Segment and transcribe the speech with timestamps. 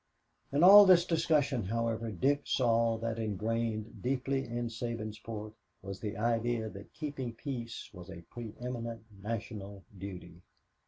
[0.51, 6.69] In all this discussion, however, Dick saw that ingrained deeply in Sabinsport was the idea
[6.69, 10.41] that keeping peace was a preëminent national duty.